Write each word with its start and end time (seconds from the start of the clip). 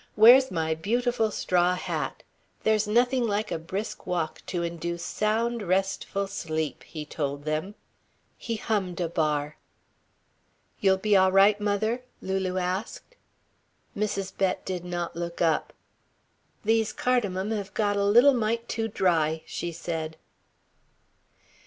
"Where's 0.15 0.49
my 0.49 0.73
beautiful 0.73 1.29
straw 1.29 1.75
hat? 1.75 2.23
There's 2.63 2.87
nothing 2.87 3.23
like 3.23 3.51
a 3.51 3.59
brisk 3.59 4.07
walk 4.07 4.41
to 4.47 4.63
induce 4.63 5.03
sound, 5.05 5.61
restful 5.61 6.25
sleep," 6.25 6.81
he 6.81 7.05
told 7.05 7.45
them. 7.45 7.75
He 8.35 8.55
hummed 8.55 8.99
a 8.99 9.07
bar. 9.07 9.57
"You'll 10.79 10.97
be 10.97 11.15
all 11.15 11.31
right, 11.31 11.61
mother?" 11.61 12.01
Lulu 12.19 12.57
asked. 12.57 13.15
Mrs. 13.95 14.35
Bett 14.35 14.65
did 14.65 14.83
not 14.83 15.15
look 15.15 15.39
up. 15.39 15.71
"These 16.65 16.93
cardamon 16.93 17.51
hev 17.51 17.71
got 17.75 17.95
a 17.95 18.03
little 18.03 18.33
mite 18.33 18.67
too 18.67 18.87
dry," 18.87 19.43
she 19.45 19.71
said. 19.71 20.17